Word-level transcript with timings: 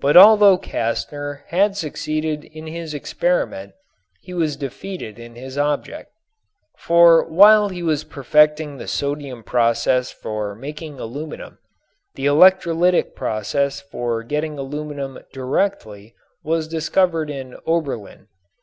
But 0.00 0.16
although 0.16 0.56
Castner 0.56 1.42
had 1.48 1.76
succeeded 1.76 2.42
in 2.44 2.66
his 2.66 2.94
experiment 2.94 3.74
he 4.22 4.32
was 4.32 4.56
defeated 4.56 5.18
in 5.18 5.34
his 5.34 5.58
object. 5.58 6.10
For 6.78 7.22
while 7.28 7.68
he 7.68 7.82
was 7.82 8.02
perfecting 8.02 8.78
the 8.78 8.86
sodium 8.88 9.42
process 9.42 10.10
for 10.10 10.54
making 10.54 10.98
aluminum 10.98 11.58
the 12.14 12.24
electrolytic 12.24 13.14
process 13.14 13.82
for 13.82 14.22
getting 14.22 14.58
aluminum 14.58 15.18
directly 15.34 16.14
was 16.42 16.66
discovered 16.66 17.28
in 17.28 17.54
Oberlin. 17.66 18.28